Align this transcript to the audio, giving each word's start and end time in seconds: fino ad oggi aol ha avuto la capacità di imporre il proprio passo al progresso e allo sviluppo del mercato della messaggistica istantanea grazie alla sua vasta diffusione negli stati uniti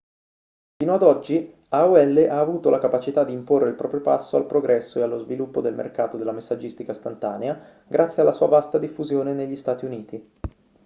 fino 0.77 0.95
ad 0.95 1.03
oggi 1.03 1.53
aol 1.69 2.25
ha 2.27 2.39
avuto 2.39 2.71
la 2.71 2.79
capacità 2.79 3.23
di 3.23 3.33
imporre 3.33 3.69
il 3.69 3.75
proprio 3.75 4.01
passo 4.01 4.35
al 4.35 4.47
progresso 4.47 4.97
e 4.97 5.03
allo 5.03 5.19
sviluppo 5.19 5.61
del 5.61 5.75
mercato 5.75 6.17
della 6.17 6.31
messaggistica 6.31 6.91
istantanea 6.91 7.83
grazie 7.87 8.23
alla 8.23 8.33
sua 8.33 8.47
vasta 8.47 8.79
diffusione 8.79 9.33
negli 9.33 9.55
stati 9.55 9.85
uniti 9.85 10.31